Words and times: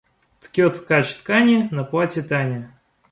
Ткет 0.43 0.73
ткач 0.79 1.07
ткани 1.19 1.57
на 1.75 1.83
платье 1.89 2.23
Тане. 2.29 2.61